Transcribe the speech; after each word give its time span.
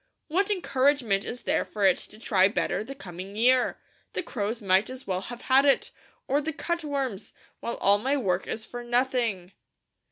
What 0.29 0.49
encouragement 0.49 1.23
is 1.23 1.43
there 1.43 1.63
for 1.63 1.85
it 1.85 1.99
to 1.99 2.17
try 2.17 2.47
better 2.47 2.83
the 2.83 2.95
coming 2.95 3.35
year? 3.35 3.77
The 4.13 4.23
crows 4.23 4.59
might 4.59 4.89
as 4.89 5.05
well 5.05 5.21
have 5.21 5.43
had 5.43 5.63
it, 5.63 5.91
or 6.27 6.41
the 6.41 6.53
cutworms; 6.53 7.33
while 7.59 7.75
all 7.75 7.99
my 7.99 8.17
work 8.17 8.47
is 8.47 8.65
for 8.65 8.83
nothing." 8.83 9.51